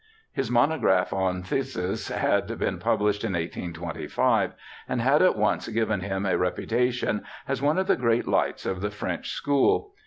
His 0.33 0.49
monograph 0.49 1.13
on 1.13 1.43
phthisis 1.43 2.09
had 2.11 2.47
been 2.57 2.79
published 2.79 3.23
in 3.23 3.33
1825, 3.33 4.55
and 4.89 4.99
had 4.99 5.21
at 5.21 5.35
once 5.37 5.67
given 5.67 5.99
him 5.99 6.25
a 6.25 6.33
repu 6.39 6.67
tation 6.67 7.21
as 7.47 7.61
one 7.61 7.77
of 7.77 7.85
the 7.85 7.95
great 7.95 8.27
lights 8.27 8.65
of 8.65 8.81
the 8.81 8.89
French 8.89 9.29
school. 9.29 9.93